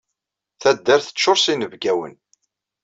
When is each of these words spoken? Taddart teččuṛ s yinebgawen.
Taddart 0.61 1.03
teččuṛ 1.09 1.37
s 1.39 1.45
yinebgawen. 1.49 2.15